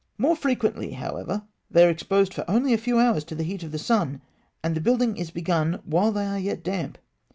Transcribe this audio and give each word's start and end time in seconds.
More 0.17 0.35
frequently, 0.35 0.93
however, 0.93 1.43
they 1.69 1.85
are 1.85 1.89
exposed 1.91 2.33
for 2.33 2.43
only 2.47 2.73
a 2.73 2.77
few 2.79 2.97
hours 2.97 3.23
to 3.25 3.35
the 3.35 3.43
heat 3.43 3.61
of 3.61 3.71
the 3.71 3.77
sun, 3.77 4.19
and 4.63 4.73
the 4.73 4.81
building 4.81 5.15
is 5.15 5.29
begun 5.29 5.79
while 5.85 6.11
they 6.11 6.25
are 6.25 6.39
yet 6.39 6.63
damp. 6.63 6.97